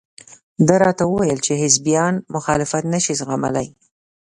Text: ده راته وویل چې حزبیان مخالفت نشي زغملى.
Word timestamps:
ده 0.67 0.75
راته 0.83 1.03
وویل 1.07 1.39
چې 1.45 1.59
حزبیان 1.61 2.13
مخالفت 2.35 2.83
نشي 2.93 3.13
زغملى. 3.19 3.65